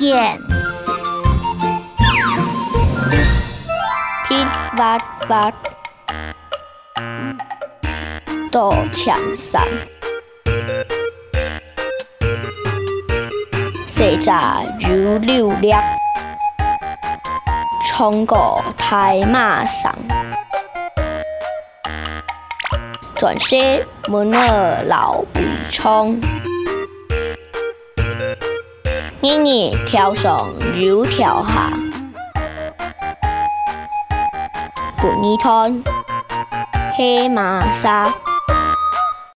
[0.00, 0.38] 见。
[4.26, 4.98] Pit
[8.50, 9.62] 到墙上
[13.86, 14.18] 细，
[14.80, 15.76] 只如流裂，
[17.86, 19.94] 冲过太马上。
[23.16, 25.40] 转身门儿老不
[25.70, 26.18] 冲。
[29.22, 30.48] 妮妮跳上
[30.80, 31.70] 又跳下，
[34.96, 35.84] 半泥滩
[36.96, 38.10] 黑马沙。